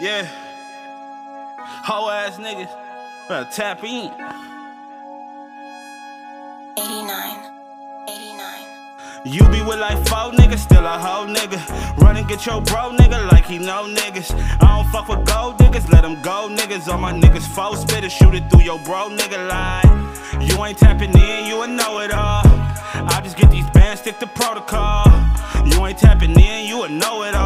[0.00, 0.28] Yeah.
[1.58, 2.70] Hoe ass niggas.
[3.28, 4.12] Better tap in.
[6.78, 7.50] 89.
[8.08, 8.68] 89.
[9.24, 11.58] You be with like four niggas, still a hoe nigga.
[11.98, 14.30] Run and get your bro nigga like he know niggas.
[14.62, 16.86] I don't fuck with gold niggas, let them go niggas.
[16.86, 20.40] All my niggas four spitter, shoot it through your bro nigga line.
[20.40, 22.44] You ain't tapping in, you a know it all.
[22.44, 25.06] I just get these bands, stick to protocol.
[25.66, 27.37] You ain't tapping in, you a know it all.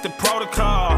[0.00, 0.90] Stick to protocol.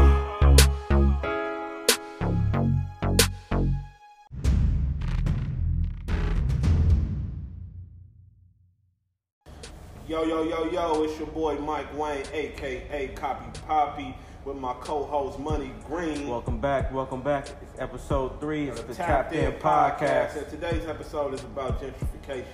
[10.07, 15.03] Yo, yo, yo, yo, it's your boy Mike Wayne, aka Copy Poppy, with my co
[15.03, 16.27] host Money Green.
[16.27, 17.47] Welcome back, welcome back.
[17.61, 20.49] It's episode three of the Tapped Tapped In And Podcast.
[20.49, 22.45] today's episode is about gentrification.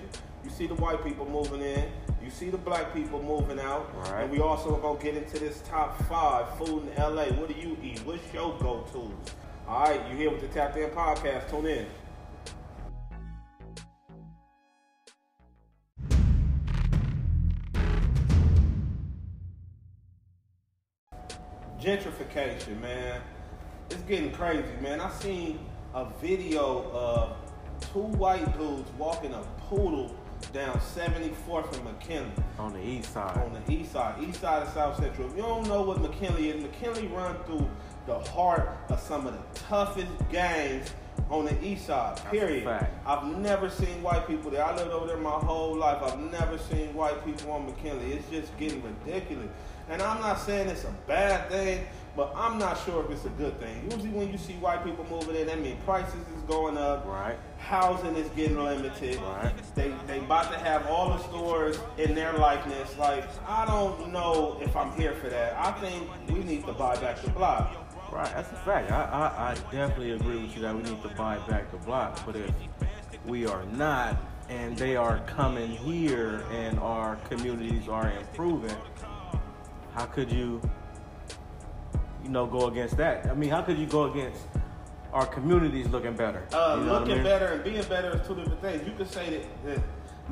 [0.44, 1.90] You see the white people moving in,
[2.30, 4.22] you see the black people moving out, Right.
[4.22, 7.26] and we also gonna get into this top five food in LA.
[7.32, 8.06] What do you eat?
[8.06, 9.34] What's your go-tos?
[9.68, 11.50] All right, you here with the Tapped In Podcast?
[11.50, 11.88] Tune in.
[21.80, 23.22] Gentrification, man.
[23.90, 25.00] It's getting crazy, man.
[25.02, 25.60] I seen
[25.94, 27.36] a video of
[27.94, 30.14] two white dudes walking a poodle
[30.54, 33.38] down 74th and McKinley On the east side.
[33.38, 35.28] on the east side, east side of South Central.
[35.30, 37.70] If you don't know what McKinley is, McKinley run through
[38.06, 40.92] the heart of some of the toughest gangs
[41.30, 42.20] on the east side.
[42.32, 42.68] Period.
[43.06, 44.64] I've never seen white people there.
[44.64, 46.02] I lived over there my whole life.
[46.02, 48.14] I've never seen white people on McKinley.
[48.14, 49.50] It's just getting ridiculous.
[49.90, 53.30] And I'm not saying it's a bad thing, but I'm not sure if it's a
[53.30, 53.84] good thing.
[53.92, 57.38] Usually when you see white people moving in, that means prices is going up Right.
[57.58, 59.18] housing is getting limited.
[59.22, 59.54] Right.
[59.76, 62.98] They they about to have all the stores in their likeness.
[62.98, 65.56] Like I don't know if I'm here for that.
[65.58, 67.76] I think we need to buy back the block.
[68.12, 68.92] Right, that's a fact.
[68.92, 72.20] I, I, I definitely agree with you that we need to buy back the block.
[72.26, 72.52] But if
[73.28, 74.18] we are not,
[74.50, 78.76] and they are coming here, and our communities are improving,
[79.94, 80.60] how could you,
[82.24, 83.26] you know, go against that?
[83.28, 84.42] I mean, how could you go against
[85.14, 86.44] our communities looking better?
[86.54, 87.24] Uh, You know what I looking mean?
[87.24, 88.88] better and being better is two different things.
[88.88, 89.82] You could say that the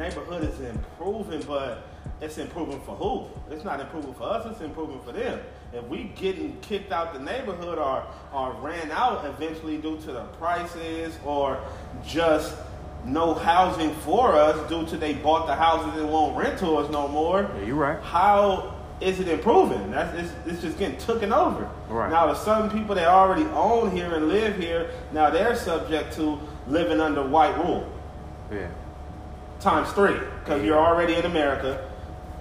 [0.04, 1.88] neighborhood is improving, but
[2.22, 3.26] it's improving for who?
[3.54, 4.46] It's not improving for us.
[4.52, 5.40] It's improving for them.
[5.74, 10.24] If we getting kicked out the neighborhood or or ran out eventually due to the
[10.40, 11.60] prices or
[12.06, 12.56] just
[13.06, 16.90] no housing for us due to they bought the houses and won't rent to us
[16.92, 17.50] no more.
[17.60, 18.00] Yeah, you're right.
[18.02, 19.92] How is it improving?
[19.92, 21.70] That's it's, it's just getting taken over.
[21.90, 22.10] Right.
[22.10, 26.40] Now, the some people that already own here and live here, now they're subject to
[26.68, 27.88] living under white rule
[28.52, 28.68] Yeah.
[29.60, 31.90] times three because you're already in America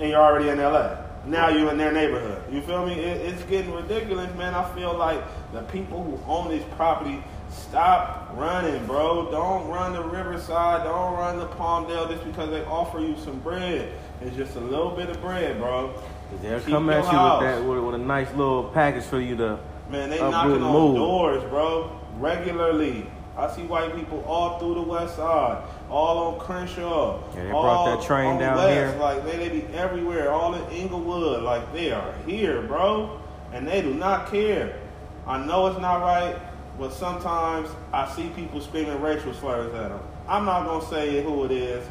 [0.01, 0.97] and you're already in LA.
[1.27, 2.41] Now you're in their neighborhood.
[2.53, 2.95] You feel me?
[2.95, 4.55] It, it's getting ridiculous, man.
[4.55, 5.21] I feel like
[5.53, 9.31] the people who own this property stop running, bro.
[9.31, 10.85] Don't run the Riverside.
[10.85, 13.91] Don't run the Palmdale just because they offer you some bread.
[14.21, 15.95] It's just a little bit of bread, bro.
[16.43, 17.43] They'll come at you house.
[17.43, 19.59] with that with, with a nice little package for you to
[19.91, 20.97] Man, they knocking on move.
[20.97, 23.07] doors, bro, regularly.
[23.37, 27.21] I see white people all through the west side, all on Crenshaw.
[27.35, 28.95] Yeah, they brought that train down west.
[28.95, 29.01] here.
[29.01, 31.43] Like they, they be everywhere, all in Inglewood.
[31.43, 33.21] Like they are here, bro,
[33.53, 34.79] and they do not care.
[35.27, 36.37] I know it's not right,
[36.79, 40.01] but sometimes I see people screaming racial slurs at them.
[40.27, 41.87] I'm not gonna say who it is.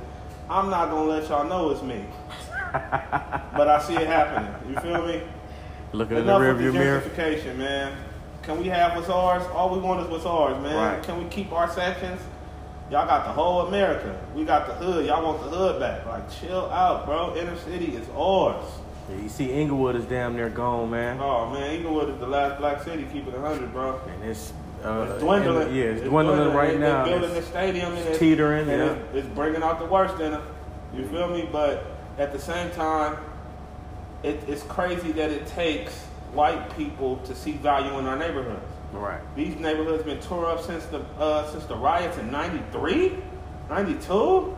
[0.50, 2.06] I'm not gonna let y'all know it's me.
[3.56, 4.54] But I see it happening.
[4.70, 5.22] You feel me?
[5.94, 7.02] Looking in the Enough rearview mirror.
[7.02, 7.96] gentrification, man.
[8.44, 9.44] Can we have what's ours?
[9.54, 10.76] All we want is what's ours, man.
[10.76, 11.04] Right.
[11.04, 12.22] Can we keep our sections?
[12.92, 14.20] Y'all got the whole America.
[14.36, 15.06] We got the hood.
[15.08, 16.06] Y'all want the hood back.
[16.06, 17.36] Like, chill out, bro.
[17.36, 18.64] Inner city is ours.
[19.10, 21.18] Yeah, you see, Inglewood is damn near gone, man.
[21.20, 21.72] Oh, man.
[21.76, 23.04] Inglewood is the last black city.
[23.12, 24.00] keeping it 100, bro.
[24.08, 24.54] And it's,
[24.84, 25.74] uh, It's dwindling.
[25.76, 27.06] yeah, it's, dwindling, right They- now.
[27.06, 28.92] They're building the stadium and it's teetering, and yeah.
[29.14, 30.44] it's, it's bringing out the worst in them.
[30.96, 31.50] You feel me?
[31.52, 31.84] But
[32.18, 33.18] at the same time,
[34.24, 35.94] it, it's crazy that it takes
[36.34, 38.66] white people to see value in our neighborhoods.
[38.92, 39.22] Right.
[39.36, 43.18] These neighborhoods been tore up since the uh, since the riots in 93,
[43.70, 44.58] 92.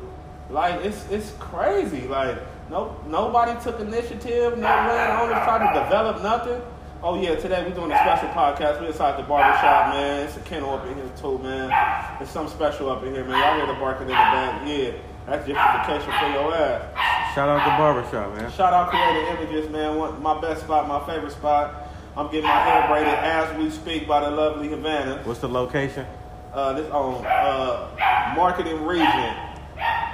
[0.49, 2.07] Like it's it's crazy.
[2.07, 2.37] Like
[2.69, 4.57] no nobody took initiative.
[4.57, 6.61] No landowners tried to develop nothing.
[7.01, 8.79] Oh yeah, today we're doing a special podcast.
[8.79, 10.25] We're inside the barbershop, man.
[10.25, 11.69] It's a kennel up in here too, man.
[12.17, 13.39] There's something special up in here, man.
[13.39, 14.67] Y'all hear the barking in the back?
[14.67, 14.91] Yeah,
[15.25, 17.16] that's gentrification for your ass.
[17.37, 18.51] Shout out to Barbershop, man.
[18.51, 19.95] Shout out Creative Images, man.
[19.95, 21.87] One, my best spot, my favorite spot.
[22.15, 25.21] I'm getting my hair braided as we speak by the lovely Havana.
[25.23, 26.07] What's the location?
[26.51, 29.35] Uh, this on uh, Marketing Region,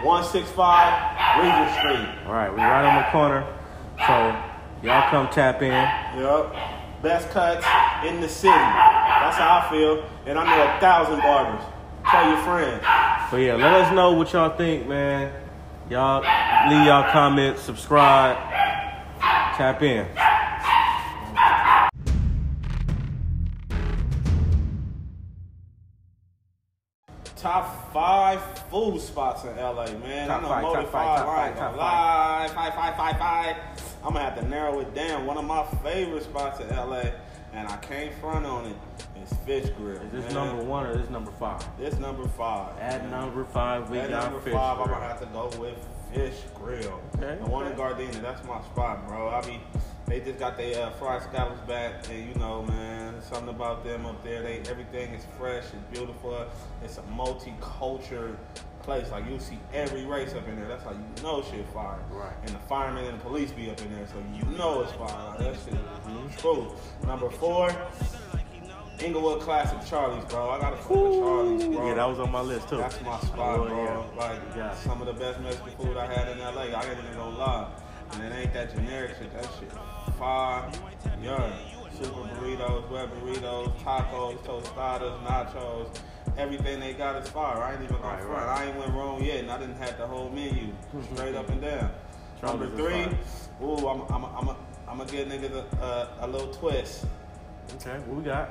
[0.03, 2.25] 165 Regent Street.
[2.25, 3.47] All right, we right on the corner.
[4.05, 5.71] So y'all come tap in.
[5.71, 6.53] Yep.
[7.01, 7.65] best cuts
[8.05, 8.51] in the city.
[8.51, 10.05] That's how I feel.
[10.25, 11.63] And I know a thousand barbers.
[12.05, 12.83] Tell your friends.
[13.31, 15.42] But yeah, let us know what y'all think, man.
[15.89, 16.21] Y'all
[16.69, 18.37] leave y'all comments, subscribe,
[19.19, 20.07] tap in.
[27.35, 30.29] Top five food spots in LA, man.
[30.29, 31.17] Top I know five, more than five, five.
[31.17, 32.47] top five, top lie.
[32.55, 33.55] Five, five, five, five.
[34.03, 35.25] I'm gonna have to narrow it down.
[35.25, 37.03] One of my favorite spots in LA,
[37.53, 38.75] and I can't front on it.
[39.15, 40.01] it, is Fish Grill.
[40.01, 40.47] Is this man.
[40.47, 41.63] number one or is this number five?
[41.77, 42.77] This number five.
[42.79, 44.15] At number five, we got fish grill.
[44.15, 44.53] At got number fish.
[44.53, 45.77] five, I'm gonna have to go with
[46.13, 47.01] Fish Grill.
[47.15, 47.73] Okay, The one in.
[47.73, 49.29] Gardena, that's my spot, bro.
[49.29, 49.61] I mean,
[50.05, 54.05] they just got their uh, fried scallops back, and you know, man, something about them
[54.05, 54.41] up there.
[54.43, 56.45] They everything is fresh, it's beautiful.
[56.83, 58.35] It's a multicultural
[58.83, 59.09] place.
[59.11, 60.67] Like you'll see every race up in there.
[60.67, 61.99] That's how you know shit fire.
[62.11, 62.33] Right.
[62.41, 65.29] And the firemen and the police be up in there, so you know it's fire.
[65.29, 66.37] Like, that shit is mm-hmm.
[66.37, 66.71] true.
[67.07, 67.75] Number four.
[68.99, 70.49] Inglewood Classic Charlie's, bro.
[70.51, 71.87] I gotta fuck with Charlie's, bro.
[71.87, 72.77] Yeah, that was on my list too.
[72.77, 73.83] That's my spot, Oh, bro.
[73.83, 74.19] yeah.
[74.19, 74.75] Like Yeah.
[74.75, 76.61] some of the best Mexican food I had in LA.
[76.61, 77.67] I ain't even gonna lie.
[78.13, 79.33] And it ain't that generic shit.
[79.33, 79.71] That shit
[80.17, 80.69] fire.
[81.21, 81.51] Yeah.
[81.91, 85.87] Super burritos, wet burritos, tacos, tostadas, nachos.
[86.37, 87.61] Everything they got is fire.
[87.61, 88.45] I ain't even gonna Right, front.
[88.45, 88.59] right.
[88.59, 90.69] I ain't went wrong yet, and I didn't have the whole menu
[91.13, 91.91] straight up and down.
[92.41, 93.07] Number three,
[93.61, 94.55] ooh, I'm, I'm, I'm, I'm,
[94.87, 95.83] I'm gonna give niggas a,
[96.21, 97.05] a, a little twist.
[97.75, 98.49] Okay, what we got?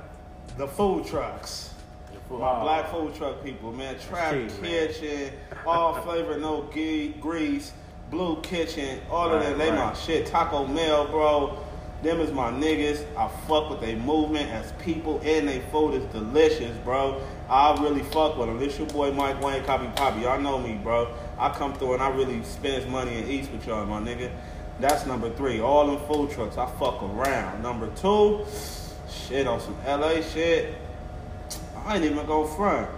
[0.56, 1.75] The food trucks.
[2.31, 2.62] My oh.
[2.62, 3.96] black food truck people, man.
[3.99, 4.88] Trap cheap, man.
[4.88, 5.32] Kitchen,
[5.67, 7.73] all flavor, no ge- grease,
[8.11, 9.58] Blue Kitchen, all of that.
[9.58, 10.26] They my shit.
[10.26, 11.58] Taco Mel, bro.
[12.02, 13.04] Them is my niggas.
[13.16, 17.22] I fuck with their movement as people, and they food is delicious, bro.
[17.49, 18.58] I really fuck with them.
[18.58, 20.22] This your boy Mike Wayne, Copy Poppy.
[20.22, 21.14] Y'all know me, bro.
[21.38, 24.32] I come through and I really spends money and eats with y'all, my nigga.
[24.81, 25.60] That's number three.
[25.60, 27.62] All them food trucks, I fuck around.
[27.62, 28.46] Number two,
[29.08, 30.75] shit on some LA shit.
[31.84, 32.88] I ain't even go front.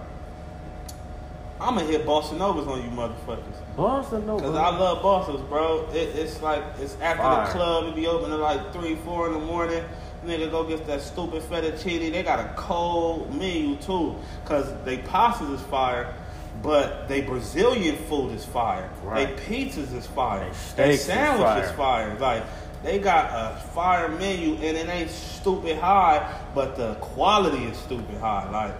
[1.59, 3.75] I'ma hit Bossa Novas on you motherfuckers.
[3.77, 4.55] Boston, no, Cause.
[4.55, 5.87] I love Bossas, bro.
[5.93, 7.45] It, it's like it's after Fire.
[7.45, 7.85] the club.
[7.87, 9.83] It be open at like three, four in the morning.
[10.25, 12.11] Nigga, go get that stupid fettuccine.
[12.11, 16.13] They got a cold menu too, cause they pastas is fire,
[16.61, 18.89] but they Brazilian food is fire.
[19.03, 19.37] Right.
[19.37, 20.49] They pizzas is fire.
[20.49, 22.17] They steaks is sandwich is fire.
[22.17, 22.19] fire.
[22.19, 22.43] Like
[22.83, 28.17] they got a fire menu, and it ain't stupid high, but the quality is stupid
[28.17, 28.49] high.
[28.49, 28.75] Like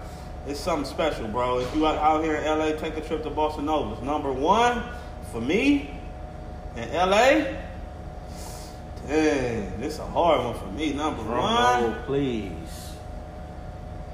[0.48, 1.60] it's something special, bro.
[1.60, 4.02] If you out- out here in LA, take a trip to Bossa Novas.
[4.04, 4.82] Number one
[5.32, 5.90] for me
[6.76, 7.46] in LA.
[9.08, 10.94] Dang, this is a hard one for me.
[10.94, 12.52] Number Drum one, roll, please.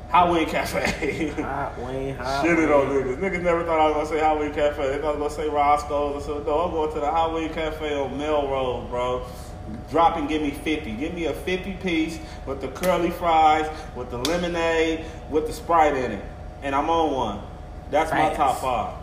[0.10, 1.30] Halloween Cafe.
[1.42, 3.16] Hot Wayne, hot Shit it on niggas.
[3.18, 4.90] Niggas never thought I was gonna say Halloween Cafe.
[4.90, 6.24] They thought I was gonna say Roscoe's.
[6.24, 9.26] I said, no, I'm going to the Halloween Cafe on Melrose, bro.
[9.90, 10.94] Drop and give me 50.
[10.94, 15.96] Give me a 50 piece with the curly fries, with the lemonade, with the Sprite
[15.96, 16.26] in it.
[16.64, 17.42] And I'm on one.
[17.90, 18.96] That's my top five.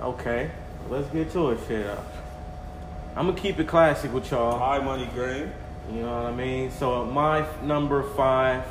[0.00, 0.50] Okay,
[0.88, 1.86] let's get to it, shit.
[3.16, 4.58] I'm gonna keep it classic with y'all.
[4.58, 5.52] High money green.
[5.92, 6.70] You know what I mean?
[6.70, 8.64] So my number five,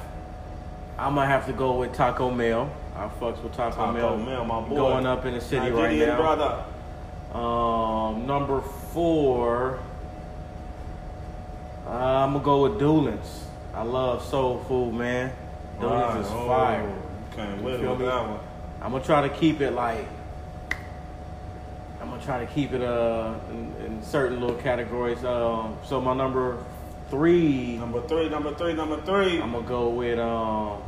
[0.97, 2.71] I'm gonna have to go with Taco Mel.
[2.95, 4.17] I fucks with Taco, Taco Mel.
[4.17, 4.75] Mel, my boy.
[4.75, 6.17] Going up in the city Nigerian right now.
[6.17, 6.65] brother.
[7.39, 9.79] Um, number four,
[11.89, 13.45] uh, I'm gonna go with Dulan's.
[13.73, 15.31] I love soul food, man.
[15.79, 16.21] Dulan's Right.
[16.21, 16.93] is Oh, fire.
[17.35, 18.05] Feel with me?
[18.05, 18.39] that one.
[18.81, 20.05] I'm gonna try to keep it like.
[22.01, 25.23] I'm gonna try to keep it uh in, in certain little categories.
[25.23, 26.57] Um, so my number
[27.09, 29.41] three, Number three, number three, number three.
[29.41, 30.81] I'm gonna go with um.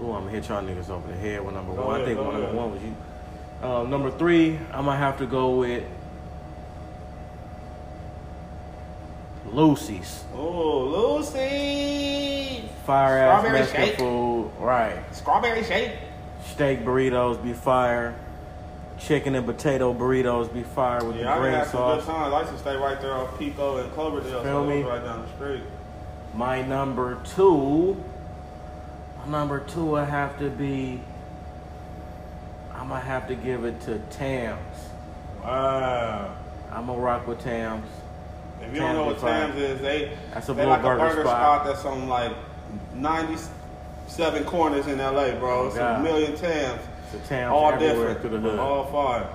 [0.00, 1.96] Ooh, I'm gonna hit y'all niggas over the head with number one.
[1.96, 2.94] ahead, I think one number one was you.
[3.68, 5.82] Um, number three, I'm gonna have to go with
[9.52, 12.68] Lucy's Oh, Lucy.
[12.86, 13.98] fire ass Strawberry Mexican shake.
[13.98, 14.50] food.
[14.60, 15.92] Right, Strawberry shake.
[16.46, 18.14] steak burritos be fire.
[18.98, 22.06] Chicken and potato burritos be fire with Yeah, I the green had some good sauce.
[22.16, 22.34] times.
[22.34, 24.82] I used to stay right there on Pico and Cloverdale, Feel so me?
[24.82, 25.62] right down the street.
[26.34, 27.96] My number two,
[29.24, 31.00] my number two, I have to be.
[32.74, 34.58] I'm gonna have to give it to Tams.
[35.44, 36.32] Wow.
[36.72, 37.86] I'm gonna rock with Tams.
[38.60, 41.20] If you don't know what Tams is, they That's a they like burger a burger
[41.22, 41.64] spot.
[41.64, 41.66] spot.
[41.66, 42.32] that's on like
[42.94, 45.62] 97 corners in LA, bro.
[45.64, 46.80] Oh, It's a million Tams.
[47.12, 48.20] So Tams All different.
[48.20, 48.58] through the hood.
[48.58, 49.28] All fire.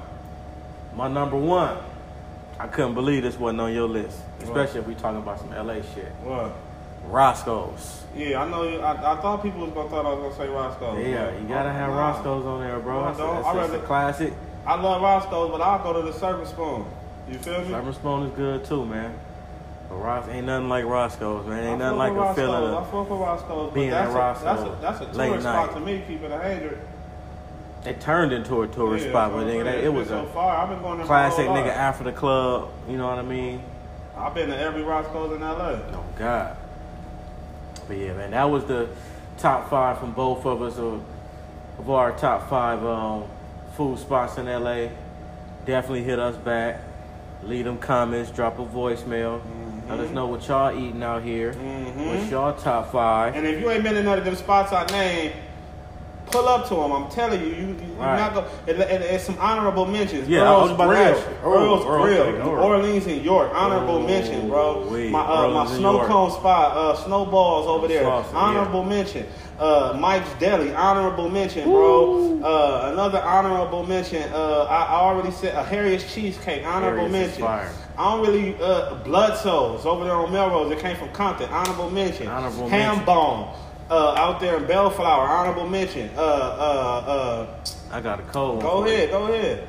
[0.95, 1.77] My number one,
[2.59, 5.75] I couldn't believe this wasn't on your list, especially if we talking about some LA
[5.95, 6.11] shit.
[6.23, 6.51] What?
[7.07, 8.03] Roscoe's.
[8.15, 8.63] Yeah, I know.
[8.63, 10.97] You, I, I thought people was gonna thought I was gonna say Roscoe.
[10.99, 11.99] Yeah, you gotta oh, have Nah.
[11.99, 12.93] Roscoe's on there, bro.
[12.93, 13.35] No, I That's, don't.
[13.35, 14.33] that's, I'd a rather- classic.
[14.65, 16.85] I love Roscoe's, but I'll go to the Serving Spoon.
[17.29, 17.69] You feel me?
[17.69, 19.13] Lemon Spoon is good too, man.
[19.89, 21.63] But Ross ain't nothing like Roscoe's, man.
[21.63, 22.73] Ain't nothing like a feeling Roscoe's.
[22.73, 25.43] I of fuck with Roscoe's, but being that's at a, that's a that's a tourist
[25.43, 26.03] spot to me.
[26.07, 26.79] Keep it a hundred.
[27.85, 30.27] it turned into a tourist Yeah, spot, so but nigga, that, it was been a
[30.27, 30.57] far.
[30.57, 32.71] I've been going classic nigga after the club.
[32.89, 33.61] You know what I mean?
[34.17, 35.79] I've been to every Roscoe's in LA.
[35.93, 36.57] Oh God.
[37.87, 38.89] But yeah, man, that was the
[39.37, 41.03] top five from both of us of,
[41.79, 43.25] of our top five um,
[43.75, 44.87] food spots in LA.
[45.65, 46.79] Definitely hit us back.
[47.45, 49.41] Leave them comments, drop a voicemail.
[49.89, 51.53] Let us know what y'all eating out here.
[51.53, 53.35] What's y'all top five?
[53.35, 55.33] And if you ain't been in none of them spots I named,
[56.27, 56.91] pull up to them.
[56.93, 58.17] I'm telling you, you, you Right.
[58.17, 58.45] not go.
[58.67, 60.27] And, and, and some honorable mentions.
[60.27, 61.35] Yeah, I was Earl's about to Grill, ask you.
[61.43, 62.51] Earl- Earl's Grill, New.
[62.51, 63.51] Orleans and York.
[63.53, 64.87] Honorable mention, bro.
[64.89, 68.03] wait, My uh, my snow cone spot, uh, snowballs over there.
[68.03, 68.39] Saucy, yeah.
[68.39, 69.25] honorable mention.
[69.59, 72.41] Uh, Mike's Deli, honorable mention, bro.
[72.43, 74.23] Uh, another honorable mention.
[74.33, 77.77] Uh, I, I already said a Harriet's cheesecake, honorable Harriet's mention.
[77.97, 80.71] I don't really uh, Bludso's over there on Melrose.
[80.71, 81.49] It came from Compton.
[81.49, 82.27] Honorable mention.
[82.27, 83.05] Honorable Ham mention.
[83.05, 83.55] bone.
[83.91, 86.09] Uh, out there in Bellflower, honorable mention.
[86.15, 87.47] Uh, uh,
[87.91, 88.59] I got a cold.
[88.59, 88.93] uh, go one you.
[88.95, 89.67] ahead, go ahead.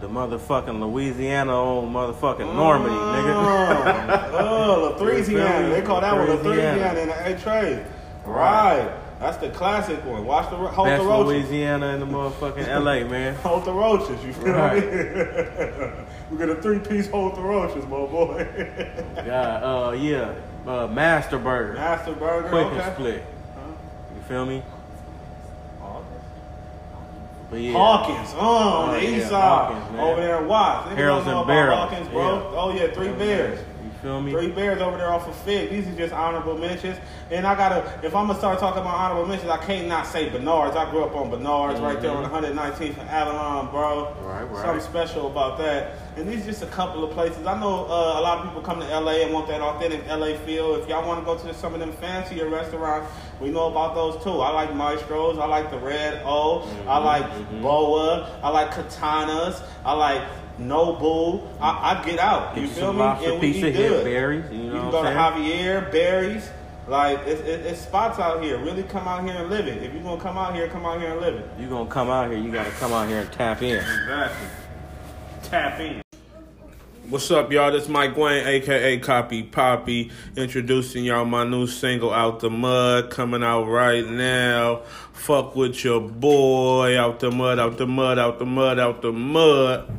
[0.00, 4.30] The motherfucking Louisiana on motherfucking Normandy, nigga.
[4.40, 5.68] Oh, La Louisiana.
[5.68, 6.72] They call that one La Louisiana.
[6.72, 7.86] Louisiana in the A trade.
[8.24, 8.90] Right.
[9.20, 10.24] That's the classic one.
[10.24, 11.50] Watch the hold Best the roaches.
[11.50, 13.34] Louisiana and the motherfucking LA, man.
[13.36, 14.24] Hold the roaches.
[14.24, 14.82] You feel Right.
[14.82, 15.90] me?
[16.30, 18.48] we got a three piece hold the roaches, my boy.
[19.16, 20.32] yeah, uh, yeah,
[20.66, 22.48] uh, Master Burger, Master Burger.
[22.48, 22.80] quick okay.
[22.80, 23.24] and split.
[24.16, 24.62] You feel me?
[27.50, 30.94] But yeah, Hawkins, oh, on Oh, the yeah, east side, Hawkins, over there in Watts.
[30.94, 32.38] Harold's and Belle's, Hawkins, bro.
[32.38, 32.58] yeah.
[32.60, 33.58] Oh yeah, three bears.
[34.02, 34.32] Feel me?
[34.32, 35.70] Three bears over there off of Fig.
[35.70, 36.98] These are just honorable mentions.
[37.30, 40.28] And I gotta, if I'm gonna start talking about honorable mentions, I can't not say
[40.30, 40.76] Bernards.
[40.76, 44.14] I grew up on Bernards right there on 119th and Avalon, bro.
[44.16, 44.24] Mm-hmm.
[44.24, 44.64] Right, right.
[44.64, 45.92] Something special about that.
[46.16, 47.46] And these are just a couple of places.
[47.46, 50.36] I know uh, a lot of people come to LA and want that authentic LA
[50.44, 50.74] feel.
[50.74, 54.22] If y'all want to go to some of them fancier restaurants, we know about those
[54.22, 54.40] too.
[54.40, 55.38] I like Mastro's.
[55.38, 56.68] I like the Red O.
[56.86, 58.38] I like Boa.
[58.42, 59.62] I like Katanas.
[59.84, 60.22] I like
[60.60, 61.46] Nobu.
[61.60, 62.54] I, I get out.
[62.54, 63.02] Get You you feel some me?
[63.02, 64.04] lobster And we pizza, eat good.
[64.04, 66.48] berries, you know You can what go to Javier, Berries.
[66.88, 68.58] Like it's, it, it's spots out here.
[68.58, 69.82] Really come out here and live it.
[69.82, 71.46] If you're gonna come out here, come out here and live it.
[71.58, 72.38] You are gonna come out here?
[72.40, 73.76] You gotta come out here and tap in.
[73.76, 74.48] Exactly.
[75.42, 76.02] Tap in.
[77.08, 77.72] What's up, y'all?
[77.72, 83.42] This Mike Wayne, aka Copy Poppy, introducing y'all my new single "Out the Mud" coming
[83.42, 84.82] out right now.
[85.12, 89.10] Fuck with your boy, out the mud, out the mud, out the mud, out the
[89.12, 89.90] mud.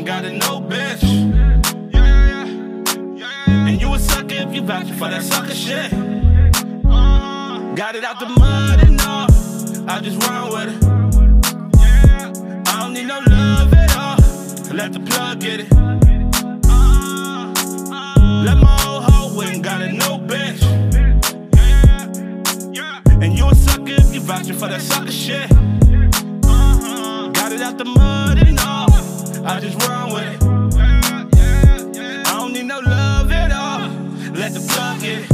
[0.00, 1.02] Hoe got a no bitch.
[3.46, 5.92] And you a sucker if you vouching for that sucker shit.
[6.84, 9.28] Uh, got it out the mud and all.
[9.88, 10.82] I just run with it.
[11.78, 12.32] Yeah.
[12.66, 14.16] I don't need no love at all.
[14.74, 15.72] Let the plug get it.
[15.72, 17.52] Uh,
[17.92, 20.62] uh, let my old hoe win, got a no bitch.
[23.22, 25.50] And you a sucker if you vouching for that sucker shit.
[26.44, 27.28] Uh-huh.
[27.32, 29.09] Got it out the mud and all.
[29.42, 30.42] I just run with it.
[32.26, 33.88] I don't need no love at all.
[34.32, 35.30] Let the plug get it.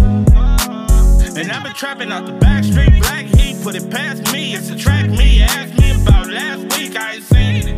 [1.37, 4.71] And I've been trapping out the back street, black heat, put it past me, it's
[4.71, 5.43] attract me.
[5.43, 7.77] Ask me about last week, I ain't seen it.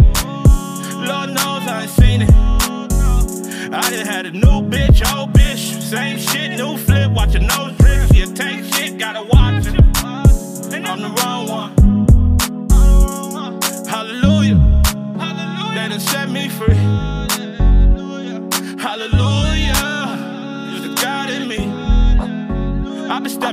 [1.09, 2.31] Lord knows I ain't seen it.
[3.73, 7.77] I done had a new bitch, old bitch, same shit, new flip, watch your nose
[7.79, 7.88] drip.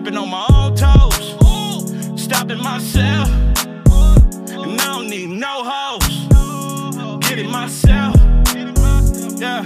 [0.06, 2.22] Stepping on my own toes.
[2.22, 3.28] Stopping myself.
[4.52, 6.28] And I don't need no hoes.
[7.28, 8.16] Get it myself.
[9.40, 9.64] Yeah.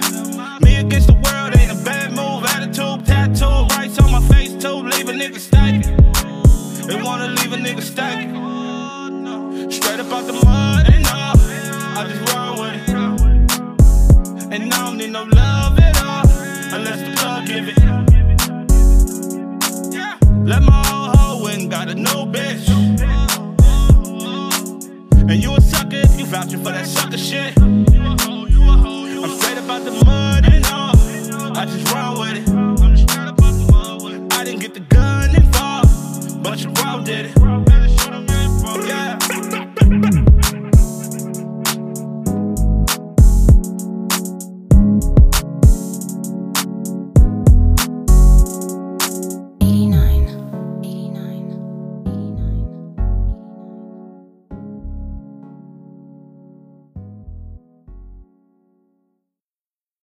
[0.61, 2.45] Me against the world ain't a bad move.
[2.45, 4.75] Attitude, tattoo, rights on my face too.
[4.75, 5.83] Leave a nigga stank.
[6.87, 8.29] They wanna leave a nigga stank.
[9.71, 10.68] Straight up out the mud
[26.29, 27.78] vouching for that sucker shit.